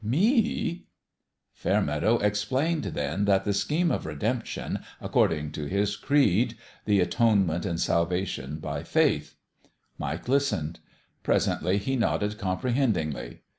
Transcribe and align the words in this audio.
Me!" 0.03 0.87
Fairmeadow 1.53 2.17
explained, 2.21 2.85
then, 2.85 3.25
the 3.25 3.53
scheme 3.53 3.91
of 3.91 4.03
redemption, 4.07 4.79
according 4.99 5.51
to 5.51 5.65
his 5.65 5.95
creed 5.95 6.57
the 6.85 6.99
atone 6.99 7.45
ment 7.45 7.67
and 7.67 7.79
salvation 7.79 8.57
by 8.57 8.81
faith. 8.81 9.35
Mike 9.99 10.27
listened. 10.27 10.79
Presently 11.21 11.77
he 11.77 11.95
nodded 11.95 12.39
comprehendingly. 12.39 13.41